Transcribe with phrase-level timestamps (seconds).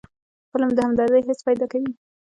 [0.51, 1.91] فلم د همدردۍ حس پیدا کوي